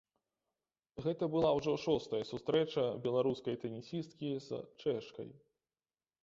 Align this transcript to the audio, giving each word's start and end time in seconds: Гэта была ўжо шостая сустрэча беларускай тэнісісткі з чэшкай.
Гэта 1.05 1.27
была 1.35 1.51
ўжо 1.57 1.73
шостая 1.83 2.21
сустрэча 2.31 2.85
беларускай 3.05 3.55
тэнісісткі 3.65 4.33
з 4.47 4.61
чэшкай. 4.81 5.29